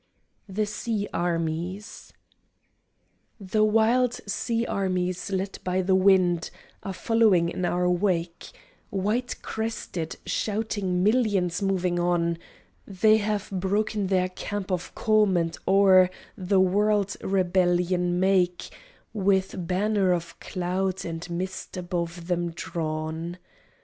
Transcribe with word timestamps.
THE 0.49 0.65
SEA 0.65 1.07
ARMIES 1.13 2.11
The 3.39 3.63
wild 3.63 4.13
sea 4.25 4.65
armies 4.65 5.29
led 5.29 5.59
by 5.63 5.83
the 5.83 5.93
wind 5.93 6.49
Are 6.81 6.91
following 6.91 7.49
in 7.49 7.65
our 7.65 7.87
wake, 7.87 8.49
White 8.89 9.35
crested 9.43 10.15
shouting 10.25 11.03
millions 11.03 11.61
moving 11.61 11.99
on. 11.99 12.39
They 12.87 13.17
have 13.17 13.47
broken 13.51 14.07
their 14.07 14.29
camp 14.29 14.71
of 14.71 14.95
Calm 14.95 15.37
and 15.37 15.55
o'er 15.67 16.09
The 16.35 16.59
world 16.59 17.15
rebellion 17.21 18.19
make, 18.19 18.71
With 19.13 19.67
banner 19.67 20.13
of 20.13 20.39
cloud 20.39 21.05
and 21.05 21.29
mist 21.29 21.77
above 21.77 22.25
them 22.25 22.49
drawn. 22.49 23.37